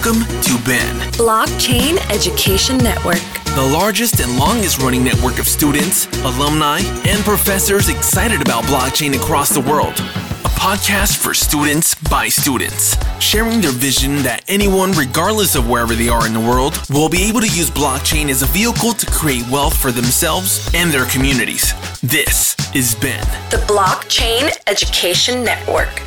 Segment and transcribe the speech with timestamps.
[0.00, 3.18] Welcome to Ben, Blockchain Education Network.
[3.56, 9.48] the largest and longest running network of students, alumni, and professors excited about blockchain across
[9.48, 9.94] the world.
[10.44, 16.08] A podcast for students by students, sharing their vision that anyone, regardless of wherever they
[16.08, 19.48] are in the world, will be able to use blockchain as a vehicle to create
[19.50, 21.74] wealth for themselves and their communities.
[22.02, 23.26] This is Ben.
[23.50, 26.02] The Blockchain Education Network.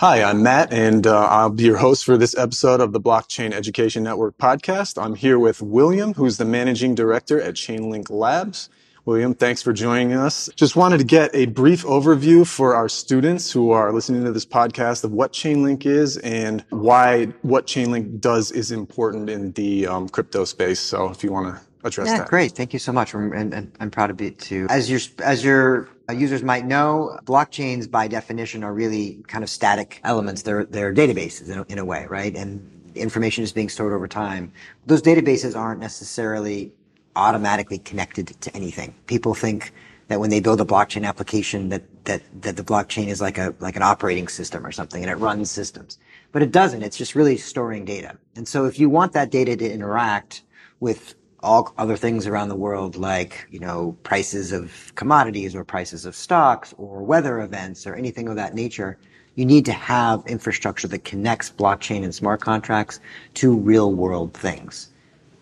[0.00, 3.52] Hi, I'm Matt, and uh, I'll be your host for this episode of the Blockchain
[3.52, 4.96] Education Network podcast.
[4.96, 8.70] I'm here with William, who's the managing director at Chainlink Labs.
[9.04, 10.48] William, thanks for joining us.
[10.56, 14.46] Just wanted to get a brief overview for our students who are listening to this
[14.46, 20.08] podcast of what Chainlink is and why what Chainlink does is important in the um,
[20.08, 20.80] crypto space.
[20.80, 22.28] So if you want to address Yeah, that.
[22.28, 22.52] great.
[22.52, 23.14] Thank you so much.
[23.14, 27.18] And, and I'm proud to be to, as your, as your uh, users might know,
[27.24, 30.42] blockchains by definition are really kind of static elements.
[30.42, 32.34] They're, they're databases in a, in a way, right?
[32.36, 34.52] And information is being stored over time.
[34.86, 36.72] Those databases aren't necessarily
[37.16, 38.94] automatically connected to anything.
[39.06, 39.72] People think
[40.08, 43.54] that when they build a blockchain application that, that, that the blockchain is like a,
[43.60, 45.98] like an operating system or something and it runs systems.
[46.32, 46.82] But it doesn't.
[46.82, 48.16] It's just really storing data.
[48.34, 50.42] And so if you want that data to interact
[50.80, 56.04] with all other things around the world, like, you know, prices of commodities or prices
[56.04, 58.98] of stocks or weather events or anything of that nature,
[59.34, 63.00] you need to have infrastructure that connects blockchain and smart contracts
[63.34, 64.90] to real world things.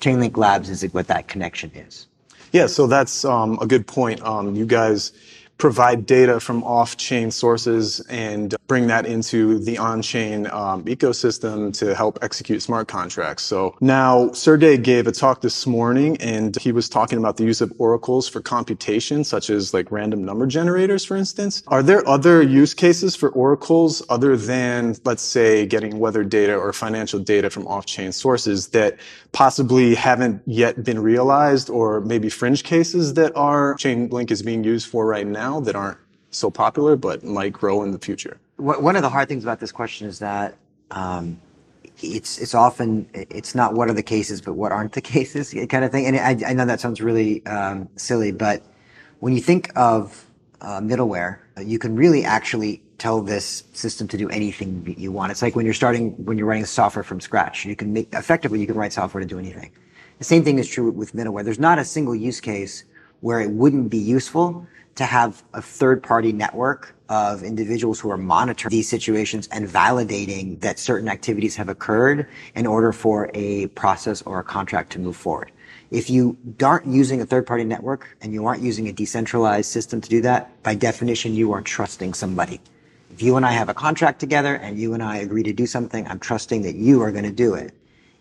[0.00, 2.06] Chainlink Labs is what that connection is.
[2.52, 4.22] Yeah, so that's um, a good point.
[4.22, 5.12] Um, you guys
[5.58, 12.18] provide data from off-chain sources and bring that into the on-chain um, ecosystem to help
[12.22, 13.42] execute smart contracts.
[13.42, 17.60] So now Sergey gave a talk this morning and he was talking about the use
[17.60, 21.64] of oracles for computation, such as like random number generators, for instance.
[21.66, 26.72] Are there other use cases for oracles other than, let's say, getting weather data or
[26.72, 28.98] financial data from off-chain sources that
[29.32, 34.88] possibly haven't yet been realized or maybe fringe cases that our Chainlink is being used
[34.88, 35.98] for right now that aren't
[36.30, 38.38] so popular but might grow in the future?
[38.56, 40.56] One of the hard things about this question is that
[40.90, 41.40] um,
[42.02, 45.84] it's it's often it's not what are the cases, but what aren't the cases kind
[45.84, 46.06] of thing.
[46.06, 48.62] And I, I know that sounds really um, silly, but
[49.20, 50.26] when you think of
[50.60, 55.30] uh, middleware, you can really actually tell this system to do anything you want.
[55.30, 57.64] It's like when you're starting when you're writing software from scratch.
[57.64, 59.70] You can make effectively you can write software to do anything.
[60.18, 61.44] The same thing is true with middleware.
[61.44, 62.84] There's not a single use case
[63.20, 64.66] where it wouldn't be useful
[64.98, 70.58] to have a third party network of individuals who are monitoring these situations and validating
[70.60, 72.26] that certain activities have occurred
[72.56, 75.52] in order for a process or a contract to move forward.
[75.92, 80.00] If you aren't using a third party network and you aren't using a decentralized system
[80.00, 82.60] to do that, by definition, you are trusting somebody.
[83.12, 85.66] If you and I have a contract together and you and I agree to do
[85.66, 87.72] something, I'm trusting that you are going to do it.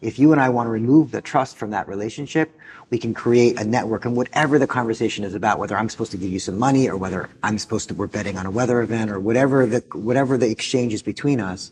[0.02, 2.56] If you and I want to remove the trust from that relationship,
[2.91, 6.18] we can create a network and whatever the conversation is about, whether I'm supposed to
[6.18, 9.09] give you some money or whether I'm supposed to, we're betting on a weather event
[9.09, 11.72] or whatever the, whatever the exchange is between us.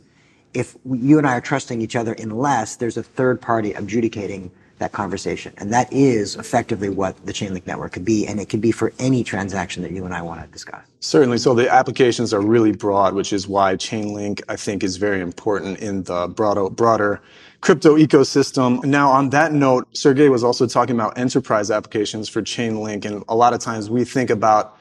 [0.56, 4.91] If you and I are trusting each other unless there's a third party adjudicating that
[4.91, 5.53] conversation.
[5.58, 8.28] And that is effectively what the Chainlink network could be.
[8.28, 10.84] And it could be for any transaction that you and I want to discuss.
[11.00, 11.38] Certainly.
[11.38, 15.80] So the applications are really broad, which is why Chainlink, I think, is very important
[15.80, 17.22] in the broader, broader
[17.62, 18.84] crypto ecosystem.
[18.84, 23.06] Now, on that note, Sergey was also talking about enterprise applications for Chainlink.
[23.06, 24.78] And a lot of times we think about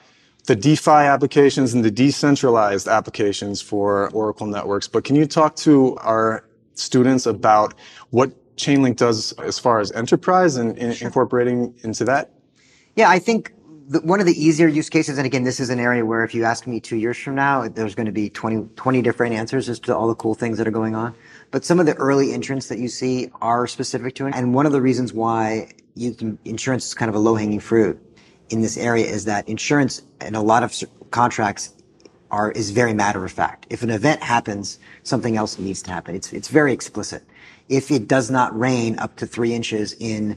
[0.47, 4.89] the DeFi applications and the decentralized applications for Oracle networks.
[4.89, 6.45] But can you talk to our
[6.75, 7.75] students about
[8.11, 12.31] what Chainlink does as far as enterprise and, and incorporating into that?
[12.97, 13.53] Yeah, I think
[13.89, 16.35] the, one of the easier use cases, and again, this is an area where if
[16.35, 19.69] you ask me two years from now, there's going to be 20, 20 different answers
[19.69, 21.15] as to all the cool things that are going on.
[21.51, 24.35] But some of the early entrants that you see are specific to it.
[24.35, 27.61] And one of the reasons why you can, insurance is kind of a low hanging
[27.61, 28.01] fruit
[28.51, 30.75] in this area is that insurance and a lot of
[31.11, 31.75] contracts
[32.31, 33.67] are, is very matter of fact.
[33.71, 36.15] If an event happens, something else needs to happen.
[36.15, 37.23] It's, it's very explicit.
[37.69, 40.37] If it does not rain up to three inches in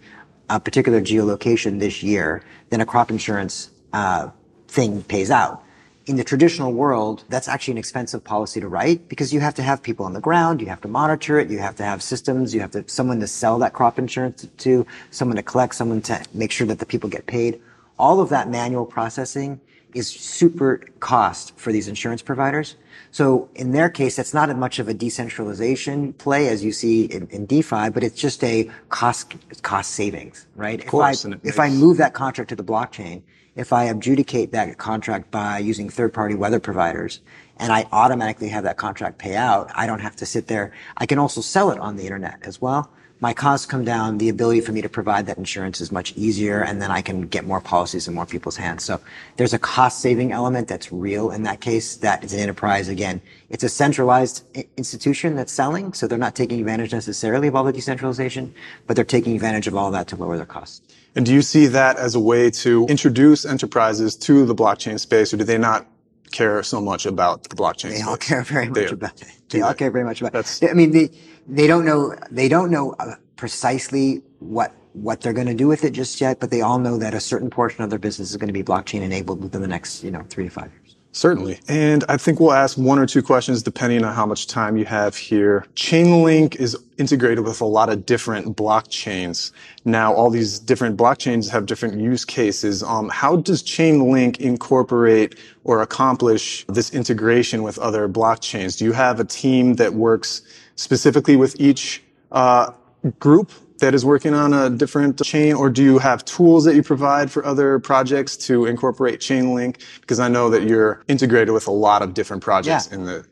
[0.49, 4.29] a particular geolocation this year, then a crop insurance uh,
[4.67, 5.63] thing pays out.
[6.05, 9.61] In the traditional world, that's actually an expensive policy to write because you have to
[9.61, 12.53] have people on the ground, you have to monitor it, you have to have systems,
[12.53, 16.23] you have to someone to sell that crop insurance to, someone to collect, someone to
[16.33, 17.59] make sure that the people get paid.
[17.99, 19.59] All of that manual processing
[19.93, 22.75] is super cost for these insurance providers.
[23.11, 27.05] So in their case, that's not as much of a decentralization play as you see
[27.05, 30.79] in, in DeFi, but it's just a cost cost savings, right?
[30.79, 33.21] Of course, if I, if I move that contract to the blockchain,
[33.55, 37.21] if I adjudicate that contract by using third-party weather providers,
[37.57, 40.73] and I automatically have that contract pay out, I don't have to sit there.
[40.97, 44.29] I can also sell it on the internet as well my costs come down, the
[44.29, 47.45] ability for me to provide that insurance is much easier, and then I can get
[47.45, 48.83] more policies in more people's hands.
[48.83, 48.99] So
[49.37, 51.95] there's a cost saving element that's real in that case.
[51.97, 52.89] That is an enterprise.
[52.89, 54.43] Again, it's a centralized
[54.77, 58.53] institution that's selling, so they're not taking advantage necessarily of all the decentralization,
[58.85, 60.81] but they're taking advantage of all that to lower their costs.
[61.15, 65.33] And do you see that as a way to introduce enterprises to the blockchain space,
[65.33, 65.87] or do they not
[66.31, 67.91] care so much about the blockchain?
[67.91, 69.27] They all care very much about it.
[69.49, 70.69] They all care very much about it.
[70.69, 71.11] I mean, the
[71.47, 75.83] they don't know they don't know uh, precisely what what they're going to do with
[75.83, 78.37] it just yet, but they all know that a certain portion of their business is
[78.37, 80.86] going to be blockchain enabled within the next you know three to five years.
[81.11, 81.59] Certainly.
[81.67, 84.85] And I think we'll ask one or two questions depending on how much time you
[84.85, 85.65] have here.
[85.75, 89.51] Chainlink is integrated with a lot of different blockchains.
[89.83, 92.83] Now, all these different blockchains have different use cases.
[92.83, 98.77] Um, how does Chainlink incorporate or accomplish this integration with other blockchains?
[98.77, 100.43] Do you have a team that works
[100.75, 102.71] specifically with each uh,
[103.19, 106.83] group that is working on a different chain, or do you have tools that you
[106.83, 109.81] provide for other projects to incorporate Chainlink?
[110.01, 112.97] Because I know that you're integrated with a lot of different projects yeah.
[112.97, 113.25] in the.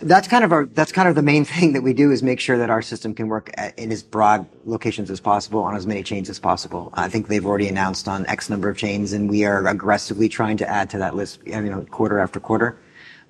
[0.00, 0.66] That's kind of our.
[0.66, 3.14] That's kind of the main thing that we do is make sure that our system
[3.14, 6.90] can work at, in as broad locations as possible on as many chains as possible.
[6.94, 10.56] I think they've already announced on X number of chains, and we are aggressively trying
[10.58, 11.40] to add to that list.
[11.44, 12.78] You know, quarter after quarter.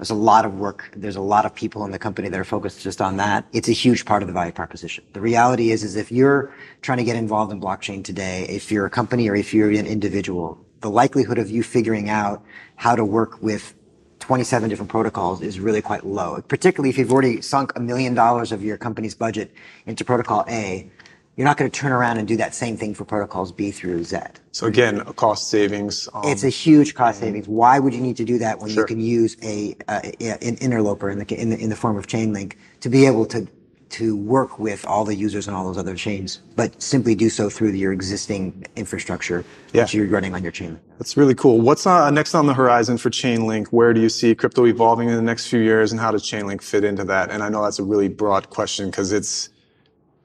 [0.03, 0.91] There's a lot of work.
[0.97, 3.45] There's a lot of people in the company that are focused just on that.
[3.53, 5.05] It's a huge part of the value proposition.
[5.13, 8.85] The reality is, is if you're trying to get involved in blockchain today, if you're
[8.85, 12.43] a company or if you're an individual, the likelihood of you figuring out
[12.75, 13.75] how to work with
[14.19, 18.51] 27 different protocols is really quite low, particularly if you've already sunk a million dollars
[18.51, 19.55] of your company's budget
[19.87, 20.91] into protocol A
[21.37, 24.05] you're not going to turn around and do that same thing for protocols B through
[24.05, 24.19] Z.
[24.52, 26.08] So again, a cost savings.
[26.12, 27.49] Um, it's a huge cost savings.
[27.49, 28.82] Why would you need to do that when sure.
[28.82, 32.55] you can use a, an interloper in the, in the in the form of Chainlink
[32.81, 33.49] to be able to
[33.93, 37.50] to work with all the users and all those other chains, but simply do so
[37.50, 39.82] through your existing infrastructure yeah.
[39.82, 40.81] that you're running on your chain.
[40.99, 41.61] That's really cool.
[41.61, 43.67] What's uh, next on the horizon for Chainlink?
[43.67, 46.62] Where do you see crypto evolving in the next few years, and how does Chainlink
[46.62, 47.31] fit into that?
[47.31, 49.50] And I know that's a really broad question because it's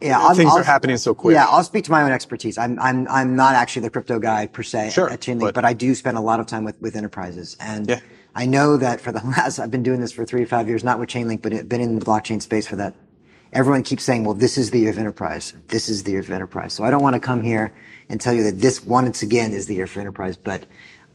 [0.01, 1.33] yeah, I'll, things I'll, are happening so quick.
[1.33, 2.57] Yeah, I'll speak to my own expertise.
[2.57, 5.65] I'm I'm I'm not actually the crypto guy per se sure, at Chainlink, but, but
[5.65, 7.99] I do spend a lot of time with with enterprises, and yeah.
[8.35, 10.83] I know that for the last I've been doing this for three or five years,
[10.83, 12.93] not with Chainlink, but it, been in the blockchain space for that.
[13.53, 15.53] Everyone keeps saying, "Well, this is the year of enterprise.
[15.69, 17.73] This is the year of enterprise." So I don't want to come here
[18.09, 20.65] and tell you that this once again is the year for enterprise, but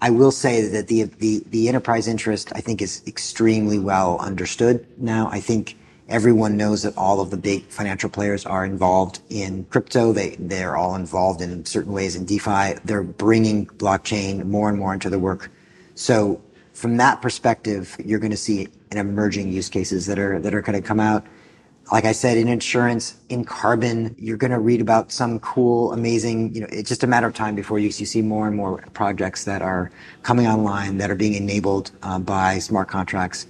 [0.01, 4.85] I will say that the the the enterprise interest I think is extremely well understood
[4.99, 5.29] now.
[5.31, 5.77] I think
[6.13, 10.13] Everyone knows that all of the big financial players are involved in crypto.
[10.13, 12.75] They, they're all involved in certain ways in DeFi.
[12.85, 15.51] They're bringing blockchain more and more into the work.
[15.95, 16.39] So
[16.75, 20.61] from that perspective, you're going to see an emerging use cases that are, that are
[20.61, 21.25] going to come out.
[21.91, 26.55] Like I said, in insurance, in carbon, you're going to read about some cool, amazing,
[26.55, 28.85] you know, it's just a matter of time before you, you see more and more
[28.93, 29.91] projects that are
[30.25, 33.47] coming online that are being enabled uh, by smart contracts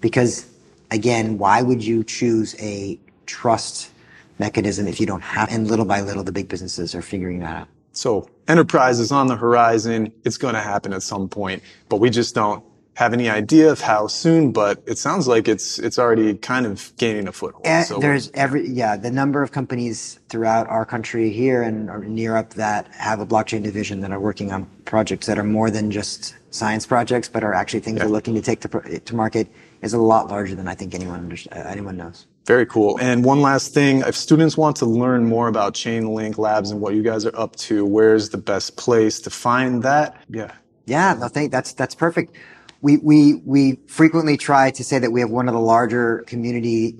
[0.00, 0.46] because
[0.90, 3.90] again, why would you choose a trust
[4.38, 5.48] mechanism if you don't have?
[5.50, 7.68] And little by little, the big businesses are figuring that out.
[7.92, 10.12] So enterprise is on the horizon.
[10.24, 12.62] It's going to happen at some point, but we just don't
[12.96, 16.92] have any idea of how soon, but it sounds like it's it's already kind of
[16.96, 17.66] gaining a foothold.
[17.66, 22.16] And so there's every yeah, the number of companies throughout our country here and in
[22.16, 25.90] Europe that have a blockchain division that are working on projects that are more than
[25.90, 28.04] just science projects, but are actually things yeah.
[28.04, 29.48] they're looking to take to, to market
[29.82, 32.26] is a lot larger than I think anyone uh, anyone knows.
[32.46, 32.98] Very cool.
[33.00, 36.94] And one last thing, if students want to learn more about Chainlink Labs and what
[36.94, 40.22] you guys are up to, where's the best place to find that?
[40.28, 40.52] Yeah.
[40.86, 42.36] Yeah, no, think that's that's perfect.
[42.80, 46.96] We we we frequently try to say that we have one of the larger community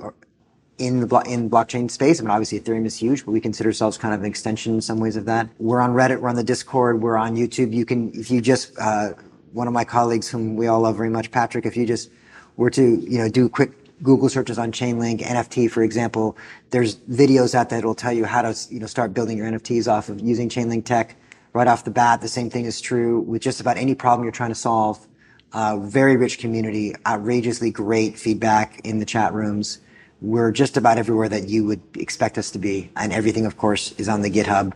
[0.78, 2.18] in the blo- in blockchain space.
[2.20, 4.80] I mean, obviously Ethereum is huge, but we consider ourselves kind of an extension in
[4.80, 5.48] some ways of that.
[5.58, 7.72] We're on Reddit, we're on the Discord, we're on YouTube.
[7.72, 9.10] You can if you just uh,
[9.52, 12.10] one of my colleagues whom we all love very much, Patrick, if you just
[12.56, 13.72] were to, you know, do quick
[14.02, 16.36] Google searches on Chainlink, NFT, for example,
[16.70, 19.46] there's videos out there that will tell you how to, you know, start building your
[19.46, 21.16] NFTs off of using Chainlink tech
[21.52, 22.20] right off the bat.
[22.20, 25.06] The same thing is true with just about any problem you're trying to solve.
[25.52, 29.78] Uh, very rich community, outrageously great feedback in the chat rooms.
[30.20, 32.90] We're just about everywhere that you would expect us to be.
[32.96, 34.72] And everything, of course, is on the GitHub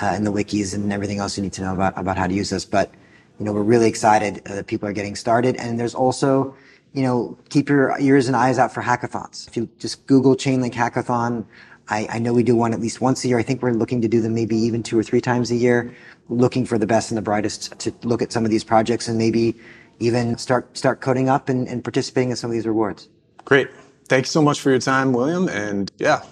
[0.00, 2.32] uh, and the wikis and everything else you need to know about, about how to
[2.32, 2.64] use this.
[2.64, 2.90] But
[3.38, 5.56] you know, we're really excited uh, that people are getting started.
[5.56, 6.54] And there's also,
[6.94, 9.48] you know, keep your ears and eyes out for hackathons.
[9.48, 11.44] If you just Google Chainlink Hackathon,
[11.88, 13.38] I, I know we do one at least once a year.
[13.38, 15.94] I think we're looking to do them maybe even two or three times a year,
[16.28, 19.18] looking for the best and the brightest to look at some of these projects and
[19.18, 19.54] maybe
[19.98, 23.08] even start start coding up and, and participating in some of these rewards.
[23.44, 23.68] Great.
[24.08, 25.48] Thank you so much for your time, William.
[25.48, 26.22] And yeah,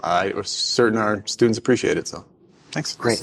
[0.00, 2.08] I was certain our students appreciate it.
[2.08, 2.24] So
[2.72, 2.94] thanks.
[2.94, 3.22] Great.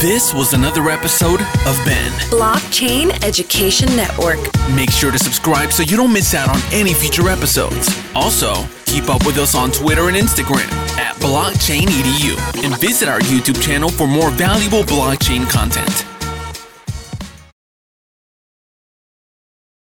[0.00, 2.12] This was another episode of Ben.
[2.28, 4.38] Blockchain Education Network.
[4.74, 7.88] Make sure to subscribe so you don't miss out on any future episodes.
[8.14, 13.62] Also, keep up with us on Twitter and Instagram at BlockchainEDU and visit our YouTube
[13.62, 16.04] channel for more valuable blockchain content.